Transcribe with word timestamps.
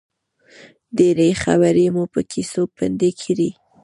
ډېرې 0.97 1.29
خبرې 1.43 1.85
مو 1.95 2.03
په 2.13 2.19
کیسو 2.31 2.61
پنډې 2.75 3.11
کړې. 3.21 3.49